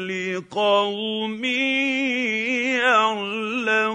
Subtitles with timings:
[0.07, 1.45] لقوم
[2.75, 3.85] يعلمون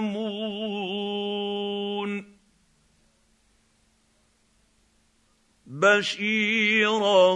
[5.67, 7.31] بشيرا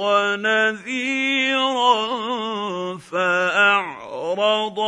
[0.00, 1.04] ونذيرا
[4.34, 4.78] فاعرض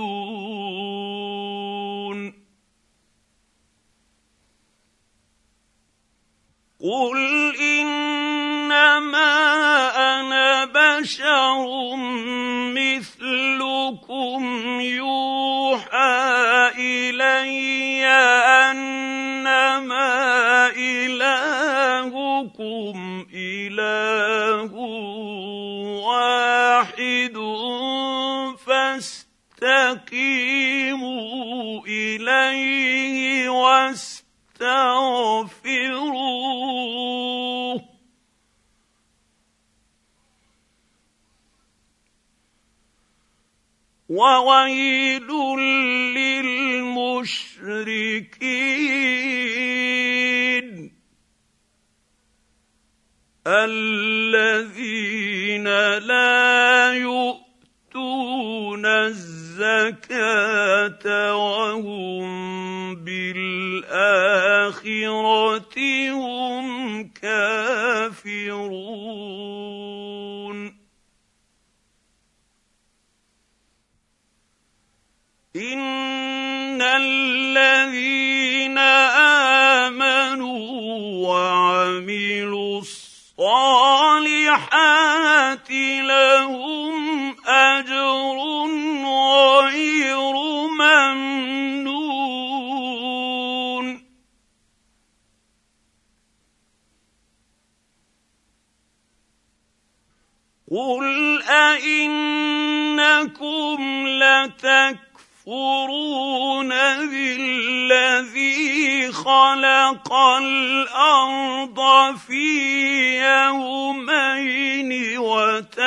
[6.83, 7.19] قل
[7.61, 9.33] إنما
[10.19, 11.95] أنا بشر
[12.75, 14.43] مثلكم
[14.81, 16.52] يوحى
[44.13, 45.27] وويل
[46.13, 47.33] للمشركين
[53.47, 54.87] الذين
[55.97, 60.15] لا يؤتون الزكاة
[61.35, 63.73] وهم بالآخرة
[66.11, 68.53] هم كافرون.
[75.63, 78.77] ان الذين
[79.87, 80.59] امنوا
[81.27, 83.39] وعملوا الصالحات
[86.01, 88.37] لهم اجر
[89.05, 90.33] غير
[90.67, 92.03] ممنون
[100.71, 102.23] قل ائنكم
[105.43, 106.69] لتكفرون
[107.09, 111.79] بالذي خلق الأرض
[112.17, 115.83] في يومين وتجعلون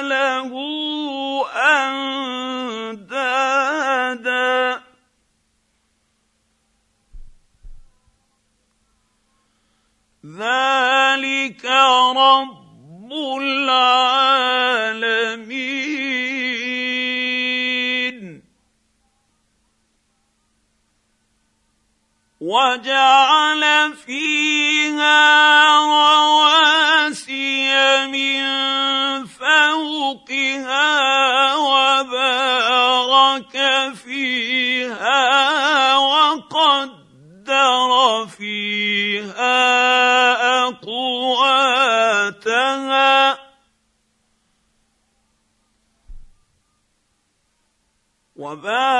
[0.00, 0.50] له
[1.76, 3.20] اندادا
[10.26, 11.64] ذلك
[12.16, 14.50] رب العالمين
[22.40, 25.20] وجعل فيها
[25.76, 27.68] رواسي
[28.06, 28.40] من
[29.26, 30.90] فوقها
[32.00, 33.54] وبارك
[33.94, 35.20] فيها
[35.96, 37.90] وقدر
[38.26, 39.60] فيها
[40.68, 41.60] أقواتها.
[48.36, 48.99] وبارك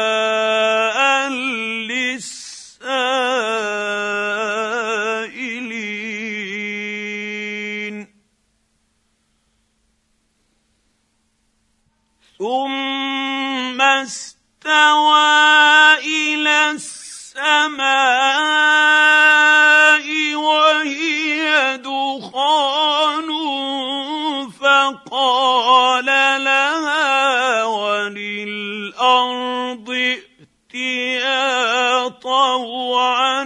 [30.75, 33.43] ائتيا طوعا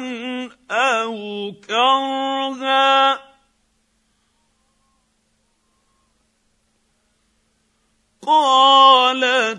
[0.71, 3.19] أو كرها.
[8.27, 9.55] قالتا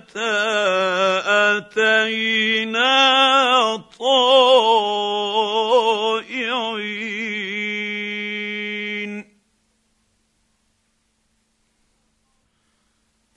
[1.56, 2.86] أتينا
[3.98, 4.26] طائعين.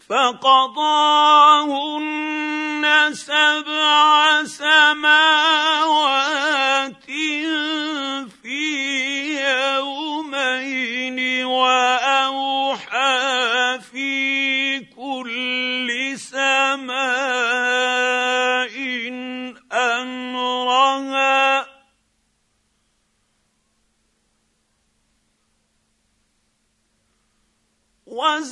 [0.09, 1.19] فقضاهن
[3.13, 6.28] سبع سماوات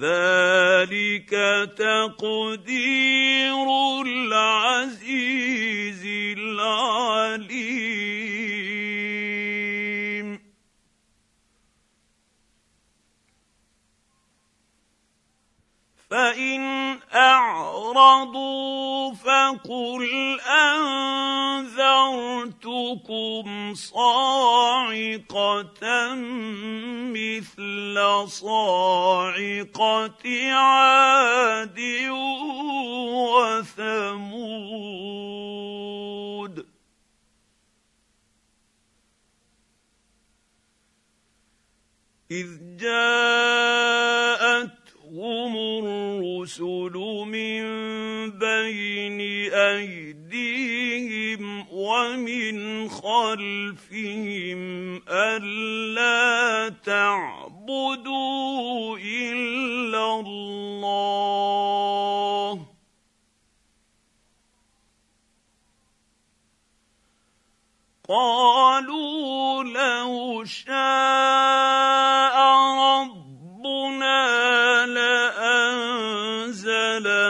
[0.00, 1.30] ذلك
[1.76, 2.91] تقدير
[28.22, 30.22] مثل صاعقه
[30.52, 31.80] عاد
[33.72, 34.32] وثمود.
[42.30, 43.92] إذ جاءتهم
[45.56, 46.92] الرسل
[47.26, 47.62] من
[48.30, 49.20] بين
[49.52, 51.02] أيديهم
[51.72, 54.62] ومن خلفهم
[55.08, 56.68] ألا
[57.66, 61.52] تعبدوا إلا الله.
[68.08, 70.72] قالوا لو شاء
[72.82, 74.22] ربنا
[74.86, 75.86] لأنزل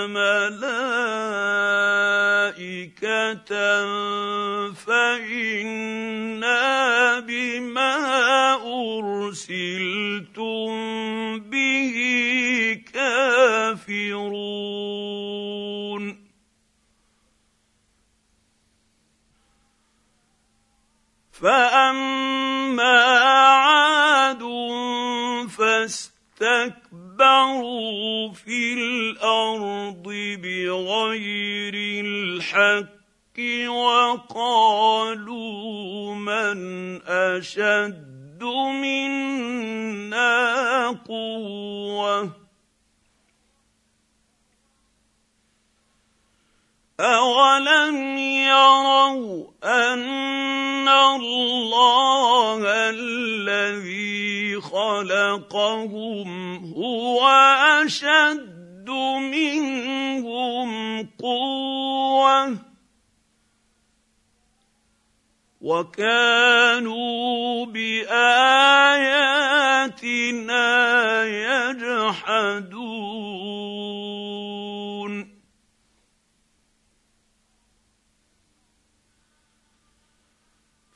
[0.08, 1.12] ملائكة
[13.82, 15.02] كافرون
[21.32, 24.42] فأما عاد
[25.58, 26.72] فاستكبروا
[28.32, 30.02] في الأرض
[30.42, 31.74] بغير
[32.04, 32.92] الحق
[33.68, 35.24] وقالوا
[36.14, 38.42] من أشد
[38.82, 40.32] منا
[41.08, 42.41] قوة.
[47.02, 57.28] أولم يروا أن الله الذي خلقهم هو
[57.82, 60.70] أشد منهم
[61.18, 62.58] قوة
[65.60, 68.22] وكانوا بآياتنا
[71.24, 72.81] يجحدون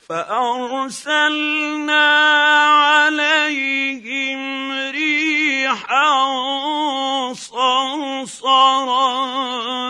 [0.09, 2.05] فأرسلنا
[2.87, 4.41] عليهم
[4.91, 6.13] ريحا
[7.33, 9.15] صرصرا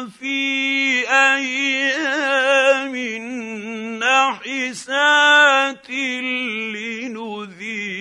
[0.05, 2.95] في أيام
[4.03, 5.89] نحسات
[7.09, 7.99] لنذيقهم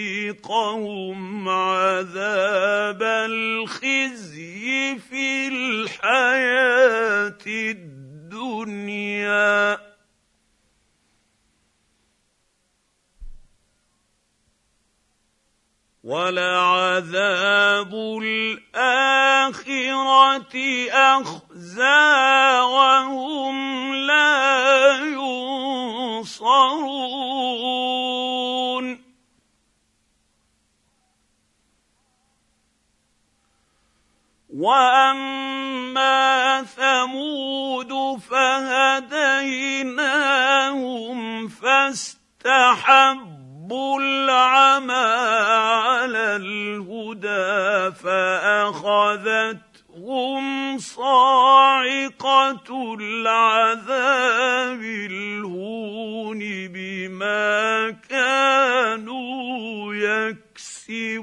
[1.48, 7.38] عذاب الخزي في الحياة
[8.26, 9.16] الدنيا.
[16.06, 17.90] ولعذاب
[18.22, 19.26] الآخرة
[20.90, 26.46] أخزى وهم لا ينصرون.
[34.56, 36.16] وأما
[36.62, 39.18] ثمود فهديناهم
[41.48, 43.35] فاستحبوا
[43.66, 49.58] رب العمى على الهدى فاخذتهم
[50.78, 52.14] صاعقه
[53.00, 61.16] العذاب الهون بما كانوا يكسبون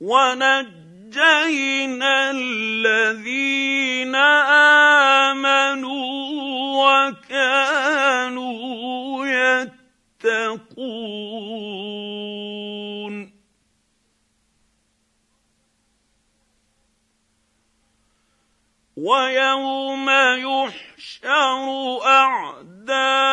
[0.00, 0.81] ونجى
[1.12, 4.14] ونجينا الذين
[5.34, 5.92] آمنوا
[7.08, 8.46] وكانوا
[10.24, 10.72] يتقون.
[18.96, 21.64] ويوم يحشر
[22.04, 23.31] أعداء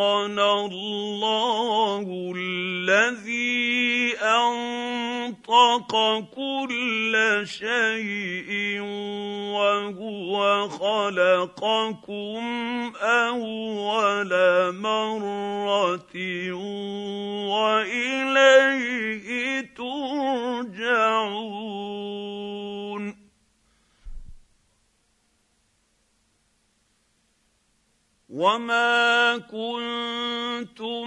[0.00, 5.92] انطقنا الله الذي أنطق
[6.36, 8.80] كل شيء
[9.52, 12.42] وهو خلقكم
[13.02, 14.32] أول
[14.74, 16.14] مرة
[17.52, 19.30] وإليه
[19.76, 21.20] ترجعون.
[28.40, 31.06] وما كنتم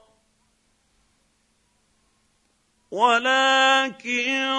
[2.91, 4.51] ولكن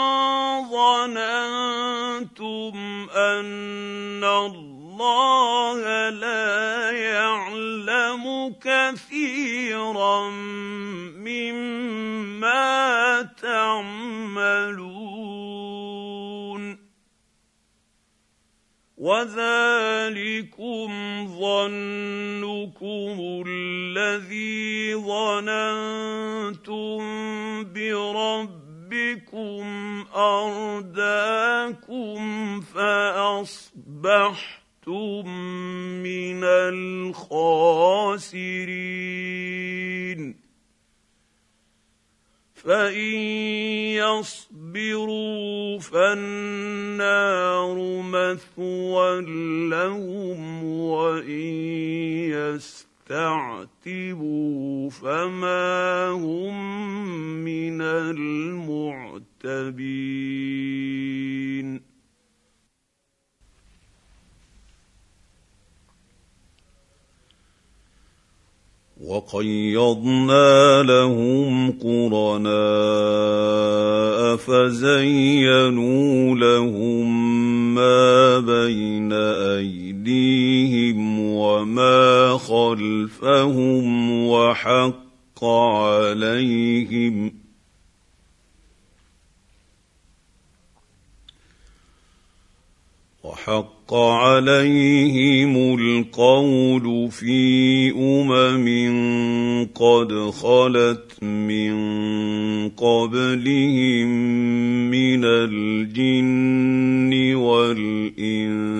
[0.72, 2.36] ظننتم
[3.12, 10.30] أن الله لا يعلم كثيرا
[11.20, 12.62] مما
[13.42, 14.91] تعملون.
[19.02, 20.90] وذلكم
[21.26, 25.82] ظنكم الذي ظننتم
[27.74, 29.64] بربكم
[30.14, 32.20] ارداكم
[32.60, 34.48] فاصبحتم
[36.02, 37.22] من الخاسرين
[42.62, 42.94] فان
[43.98, 49.20] يصبروا فالنار مثوى
[49.68, 51.30] لهم وان
[53.10, 56.54] يستعتبوا فما هم
[57.44, 59.12] من المعتبين
[69.06, 72.52] وقيضنا لهم قرناء
[74.36, 79.12] فزينوا لهم ما بين
[79.52, 87.32] أيديهم وما خلفهم وحق عليهم
[93.24, 97.61] وحق حق عليهم القول في
[100.02, 101.74] قد خلت من
[102.68, 104.08] قبلهم
[104.90, 108.74] من الجن والإنس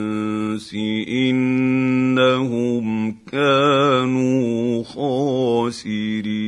[1.09, 2.87] إنهم
[3.33, 6.42] كانوا خاسرين.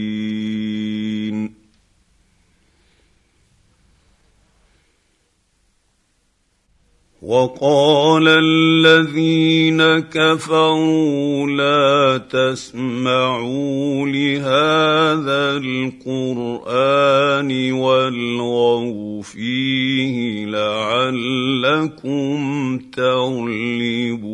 [7.34, 22.38] وقال الذين كفروا لا تسمعوا لهذا القرآن والغوا فيه لعلكم
[22.78, 24.24] تغلبون.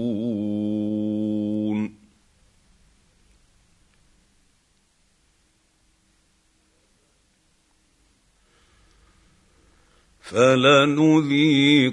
[10.31, 11.91] فلنذيقن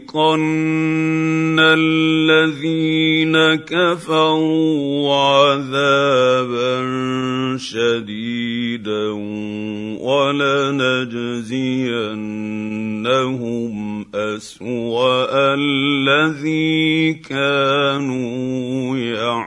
[1.59, 6.77] الذين كفروا عذابا
[7.57, 9.09] شديدا
[10.01, 10.97] ولنجزينهم
[14.15, 19.46] أسوأ الذي كانوا يعملون.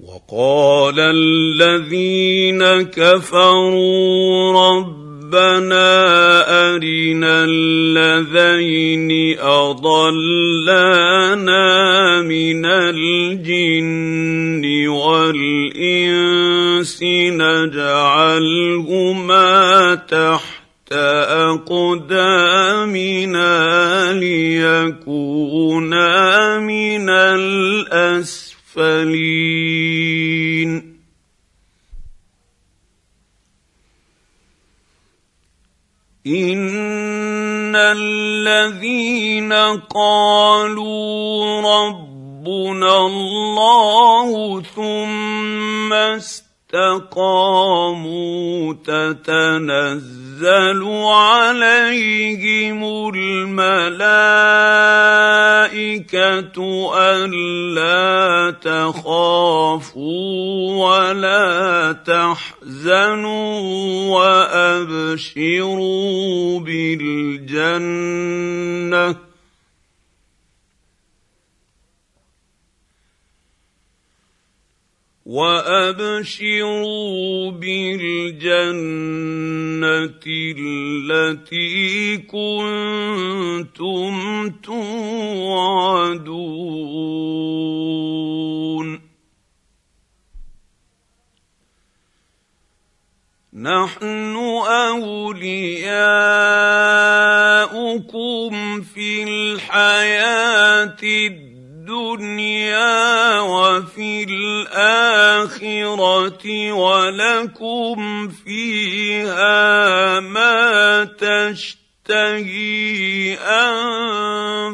[0.00, 5.94] وقال الذين كفروا ربنا
[6.74, 10.84] أرنا الذين أضلانا
[12.22, 13.84] من الجن
[14.88, 16.24] والإنس
[17.32, 18.74] نجعلهما
[19.94, 20.53] تحت
[21.54, 22.82] أقدامنا
[24.12, 25.78] ليكونا
[26.58, 29.74] من الاسفل الأسفلين.
[36.26, 39.52] إن الذين
[39.92, 45.92] قالوا ربنا الله ثم
[46.74, 52.80] استقاموا تتنزل عليهم
[53.14, 53.74] الملائكة
[56.98, 60.06] ألا تخافوا
[60.86, 63.60] ولا تحزنوا
[64.90, 65.80] وأبشروا
[66.60, 67.84] بالجنة
[75.24, 76.70] وأبشروا
[77.50, 78.24] بالجنة
[80.58, 84.14] التي كنتم
[84.50, 85.04] توعدون.
[93.54, 95.60] نحن أولياؤكم
[98.82, 101.53] في الحياة الدنيا.
[101.84, 105.62] الدنيا وفي الآخرة
[106.72, 112.54] ولكم فيها ما تشتهي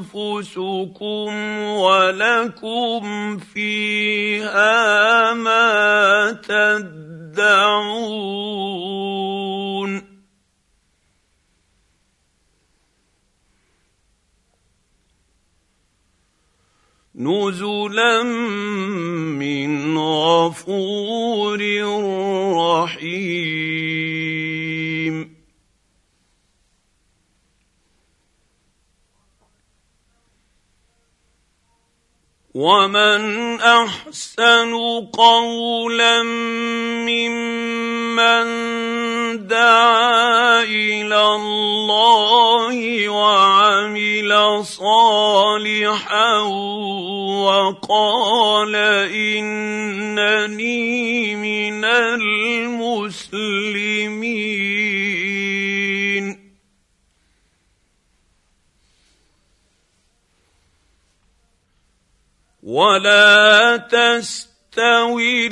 [0.01, 7.71] أنفسكم ولكم فيها ما تدعون
[17.21, 18.23] نزلا
[19.37, 21.61] من غفور
[22.57, 24.01] رحيم.
[32.55, 34.73] ومن احسن
[35.13, 37.60] قولا ممن
[39.47, 46.37] دعا إلى الله وعمل صالحا
[47.45, 48.77] وقال
[49.15, 50.67] انني
[51.37, 53.41] من المسلمين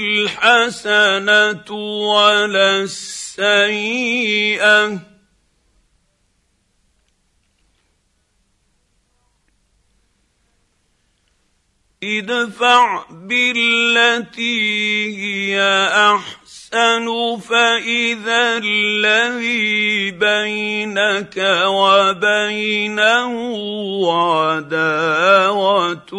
[0.01, 4.39] الحسنة ولا السيئة.
[12.03, 14.57] ادفع بالتي
[15.17, 15.61] هي
[16.15, 16.48] أحسن.
[17.39, 23.35] فإذا الذي بينك وبينه
[24.13, 26.13] عداوة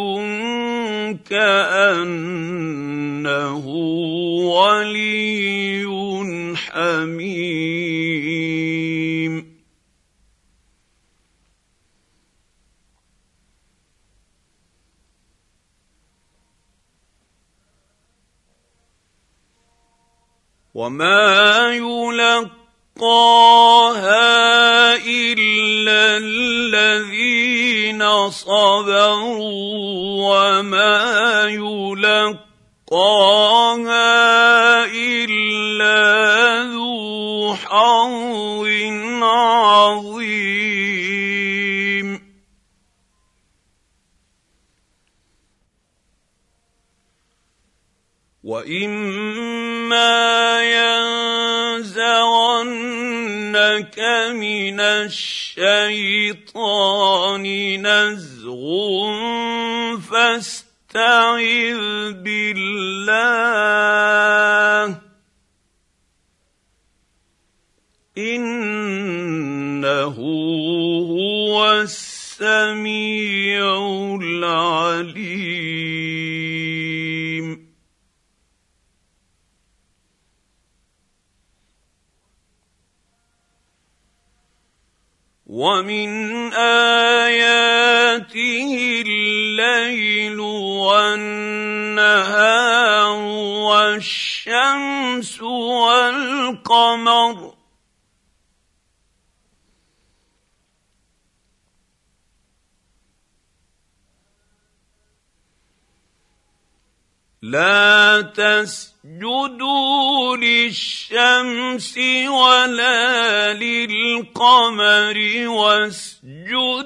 [1.29, 2.47] كأنه
[4.57, 5.85] ولي
[6.55, 8.08] حميم.
[20.79, 22.55] وما يلقاها
[24.95, 29.39] الا الذين صبروا
[30.31, 32.45] وما يلقاها
[34.85, 38.63] الا ذو حظ
[39.23, 40.39] عظيم
[48.49, 50.17] واما
[51.85, 53.97] ينزغنك
[54.33, 55.65] من الشيطان
[57.87, 58.65] نزغ
[60.09, 61.81] فاستعذ
[62.25, 63.29] بالله
[68.17, 70.17] انه
[71.13, 73.63] هو السميع
[74.21, 75.98] العليم
[85.59, 86.53] ومن
[87.27, 88.71] آياته
[89.05, 90.39] الليل
[90.87, 91.99] والنهار
[93.67, 95.41] والشمس
[95.81, 97.35] والقمر
[107.49, 109.57] لا تسجدوا
[110.37, 116.85] للشمس ولا للقمر واسجدوا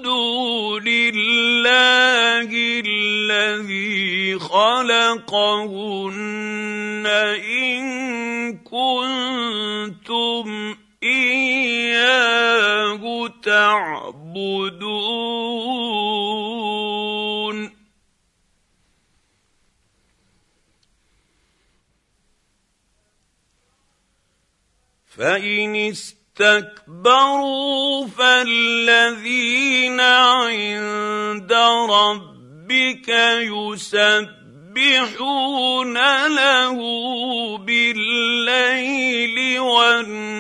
[0.80, 2.50] لله
[2.86, 5.84] الذي خلقهن
[7.44, 7.84] إن
[8.64, 10.46] كنتم
[11.04, 12.24] إياه
[13.44, 14.84] تعبدون.
[25.18, 31.54] فإن استكبروا فالذين عند
[31.90, 33.10] ربك
[33.42, 34.38] يسبحون
[36.28, 36.78] له
[37.58, 40.40] بالليل والنهار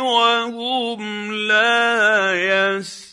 [0.00, 2.34] وهم لا
[2.78, 3.12] يسأمون.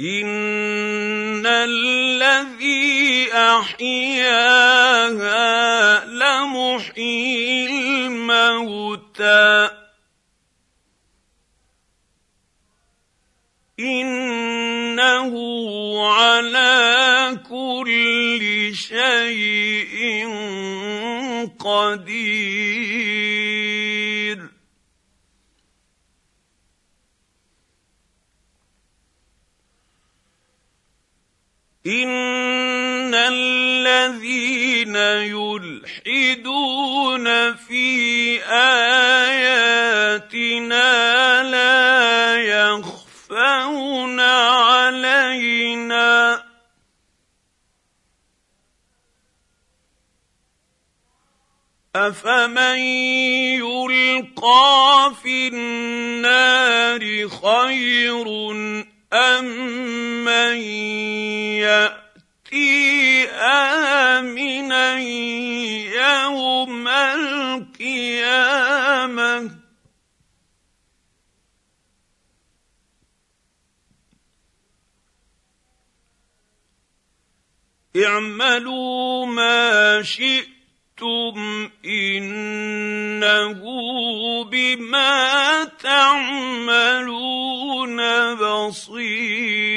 [0.00, 4.44] ان الذي احياها
[6.04, 7.66] لمحيي
[8.06, 9.70] الموتى
[13.80, 15.32] انه
[16.06, 20.28] على كل شيء
[21.58, 23.29] قدير
[31.86, 34.96] ان الذين
[35.32, 36.44] يلحدون
[37.56, 39.82] في اياتنا
[41.42, 45.40] لا يخفون علينا
[51.96, 52.78] افمن
[53.58, 58.26] يلقى في النار خير
[59.12, 60.56] أَمَّن
[61.66, 68.30] يَأْتِي آمِنًا يَوْمَ الْقِيَامَةِ
[77.96, 80.59] اعملوا ما شئتم
[81.84, 83.60] إنه
[84.44, 87.20] بما تعملون
[88.34, 89.70] بصير.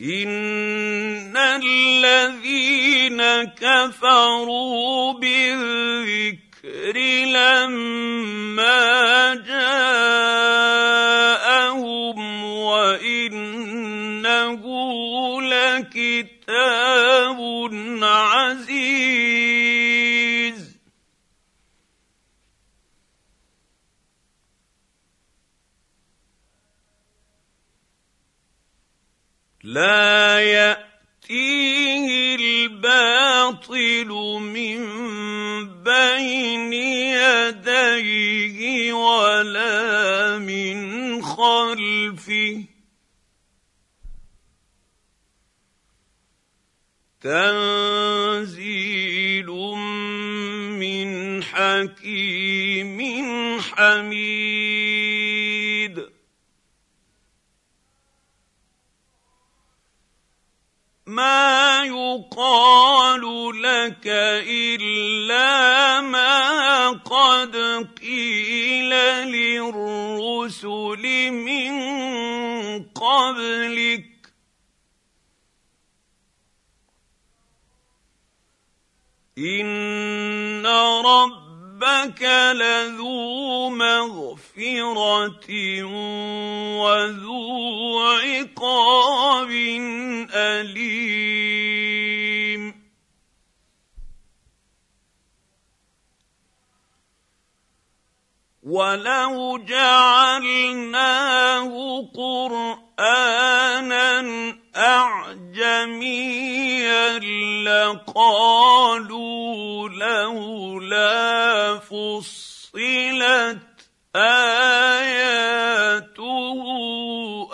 [0.00, 6.43] ان الذين كفروا بالذكر
[7.24, 10.84] لما جاءهم
[12.44, 14.62] وإنه
[15.42, 17.38] لكتاب
[18.02, 18.74] عزيز.
[29.64, 32.13] لا يأتيه
[32.44, 34.08] الباطل
[34.40, 34.78] من
[35.82, 36.72] بين
[37.12, 42.64] يديه ولا من خلفه.
[47.20, 48.66] تنزيل
[50.80, 53.00] من حكيم
[53.60, 55.03] حميد.
[61.06, 63.22] ما يقال
[63.62, 64.06] لك
[64.48, 67.56] إلا ما قد
[68.00, 68.90] قيل
[69.28, 71.74] للرسل من
[72.84, 74.14] قبلك.
[79.38, 80.66] إن
[81.84, 82.22] ربك
[82.56, 85.48] لذو مغفرة
[86.80, 89.50] وذو عقاب
[90.34, 91.54] أليم.
[98.62, 100.92] ولو جعلناه
[102.14, 103.54] قرانا
[104.76, 106.38] أعجميا
[107.64, 109.08] لقالوا
[109.88, 113.58] لولا فصلت
[114.16, 115.44] آياته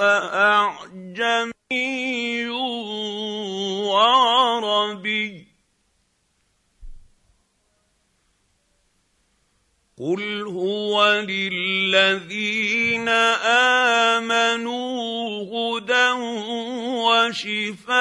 [0.00, 1.61] اعجمي
[3.90, 5.39] وعربي
[10.01, 13.09] قل هو للذين
[14.19, 14.99] امنوا
[15.53, 16.11] هدى
[17.05, 18.01] وشفاء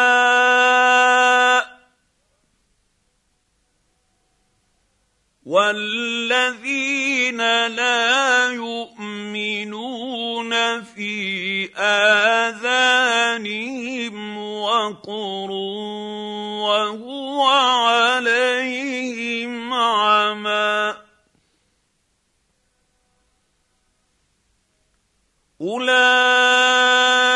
[5.46, 10.52] والذين لا يؤمنون
[10.84, 11.70] في
[12.46, 15.52] اذانهم وقر
[16.62, 19.38] وهو عليهم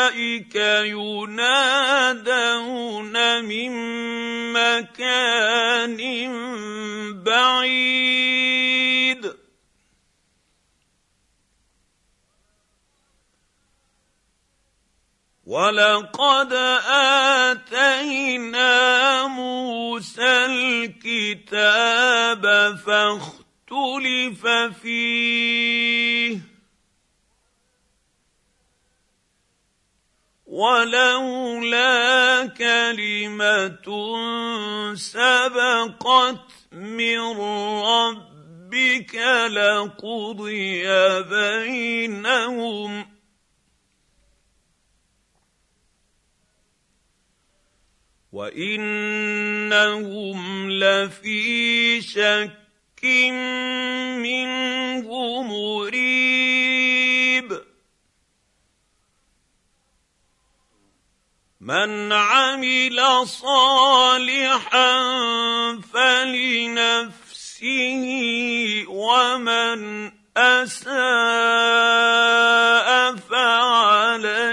[0.04, 0.56] أولئك
[0.94, 1.84] ينادون
[3.44, 3.72] من
[4.52, 5.98] مكان
[7.24, 8.54] بعيد.
[15.46, 16.52] ولقد
[17.52, 18.72] آتينا
[19.26, 22.44] موسى الكتاب
[22.86, 24.46] فاختلف
[24.82, 26.53] فيه.
[30.54, 33.86] ولولا كلمة
[34.94, 37.20] سبقت من
[37.82, 39.14] ربك
[39.50, 40.86] لقضي
[41.22, 43.06] بينهم.
[48.32, 49.10] وإنهم
[50.70, 53.04] لفي شك
[54.22, 54.43] منه
[61.64, 64.92] من عمل صالحا
[65.92, 67.64] فلنفسه
[68.88, 70.86] ومن أساء
[73.16, 74.44] فعليها.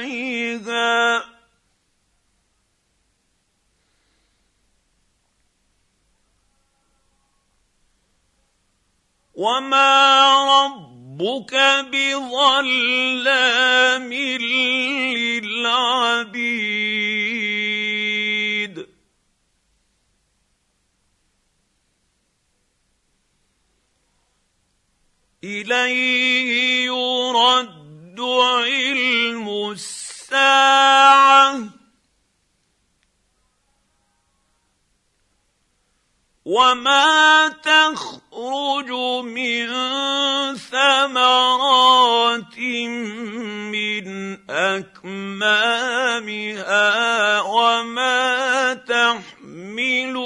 [9.36, 10.02] وما
[10.66, 11.56] ربك
[11.92, 13.12] بظلام
[25.72, 31.64] إليه يرد علم الساعة.
[36.46, 38.92] وما تخرج
[39.24, 39.68] من
[40.58, 42.58] ثمرات
[43.72, 46.02] من اكمامها
[47.42, 50.18] وما تحمل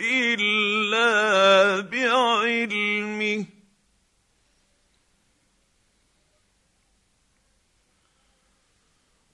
[0.00, 3.44] إلا بعلمه.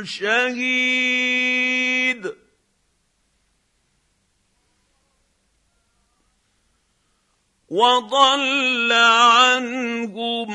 [0.04, 1.19] شهيد.
[7.70, 10.50] وضل عنهم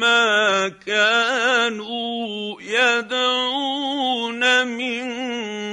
[0.00, 5.04] ما كانوا يدعون من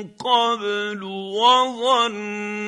[0.08, 2.62] قبل وظنوا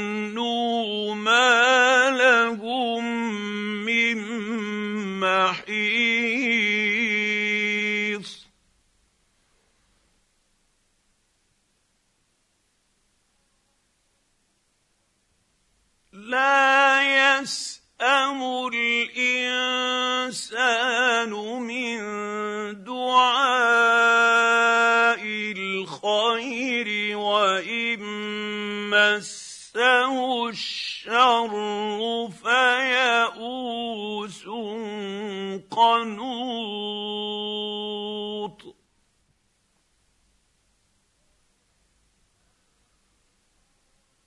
[1.16, 3.06] ما لهم
[3.86, 4.18] من
[5.20, 6.93] محيص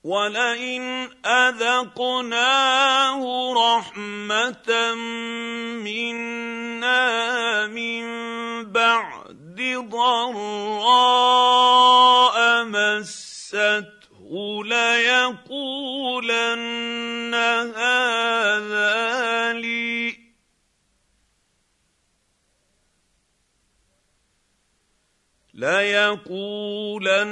[0.07, 3.19] ولئن اذقناه
[3.53, 4.69] رحمه
[5.83, 7.03] منا
[7.67, 8.03] من
[8.71, 9.59] بعد
[9.91, 11.56] ضراء
[25.57, 27.27] ليقولن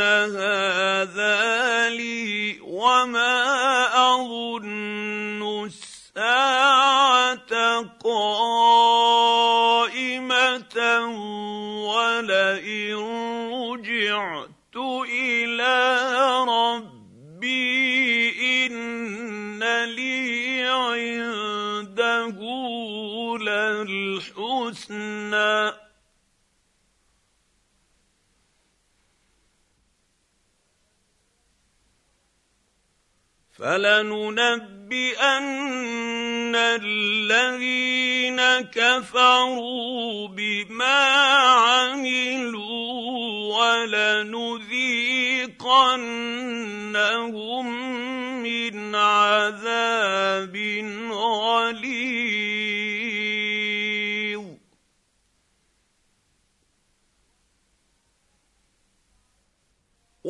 [0.00, 3.34] هذا لي وما
[4.14, 7.50] اظن الساعة
[8.04, 8.59] قائمه
[33.70, 34.90] فلننبئن
[36.56, 41.06] الذين كفروا بما
[41.46, 42.90] عملوا
[43.56, 44.82] ولنذيقنهم
[48.42, 50.56] من عذاب
[51.12, 52.49] غليظ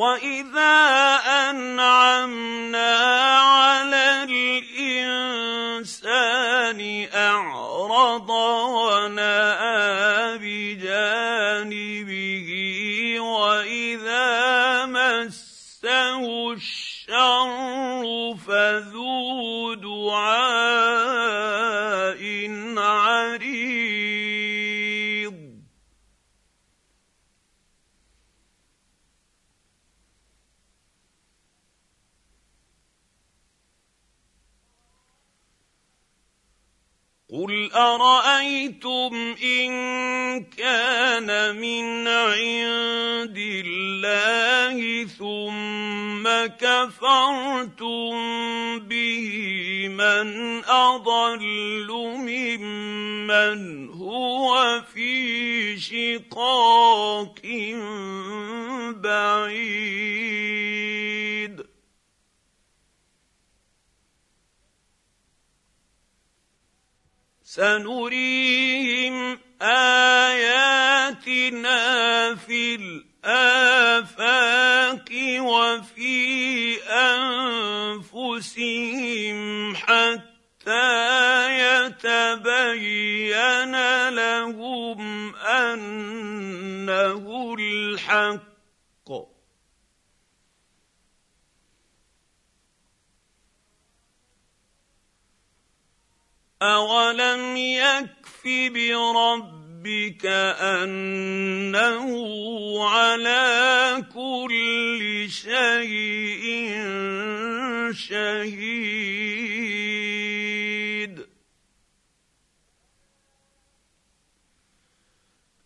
[0.01, 0.77] واذا
[1.51, 2.93] انعمنا
[3.37, 4.25] على
[5.53, 6.81] الانسان
[7.15, 8.31] اعرض
[8.81, 12.20] وناى بجانبه
[41.53, 48.11] من عند الله ثم كفرتم
[48.79, 51.89] به من أضل
[52.19, 57.41] ممن هو في شقاق
[59.03, 60.41] بعيد.
[67.45, 71.15] سنريهم آياتنا
[72.35, 73.91] في الآفاق
[75.41, 76.77] وفي
[78.01, 80.91] أنفسهم حتى
[81.85, 83.75] يتبين
[84.09, 87.25] لهم أنه
[87.59, 88.51] الحق.
[96.63, 100.27] أولم يكف بربك ربك
[100.61, 102.05] انه
[102.85, 106.55] على كل شيء
[107.93, 109.31] شهيد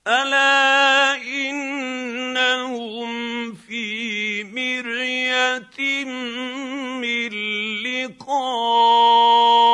[0.07, 2.75] الا انهم
[3.55, 6.05] في مريه
[7.01, 7.31] من
[7.83, 9.74] لقاء